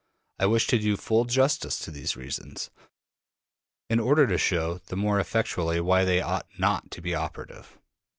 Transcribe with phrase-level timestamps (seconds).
[0.39, 2.71] I wish to do full justice to these reasons,
[3.87, 7.77] in order to show the more effectually why they ought not to be operative.